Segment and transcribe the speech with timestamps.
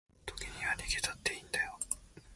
[0.25, 1.77] 時には逃げたっていいんだよ